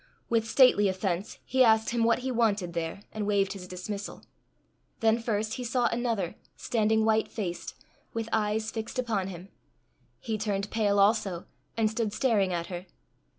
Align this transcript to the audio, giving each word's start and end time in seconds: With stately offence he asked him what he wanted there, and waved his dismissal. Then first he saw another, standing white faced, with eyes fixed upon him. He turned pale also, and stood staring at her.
With 0.29 0.47
stately 0.47 0.87
offence 0.87 1.37
he 1.45 1.63
asked 1.63 1.91
him 1.91 2.03
what 2.03 2.19
he 2.25 2.31
wanted 2.31 2.73
there, 2.73 3.01
and 3.11 3.27
waved 3.27 3.53
his 3.53 3.67
dismissal. 3.67 4.23
Then 4.99 5.19
first 5.19 5.53
he 5.53 5.63
saw 5.63 5.85
another, 5.91 6.33
standing 6.55 7.05
white 7.05 7.27
faced, 7.27 7.75
with 8.11 8.27
eyes 8.33 8.71
fixed 8.71 8.97
upon 8.97 9.27
him. 9.27 9.49
He 10.19 10.39
turned 10.39 10.71
pale 10.71 10.97
also, 10.99 11.45
and 11.77 11.87
stood 11.87 12.13
staring 12.13 12.51
at 12.51 12.65
her. 12.65 12.87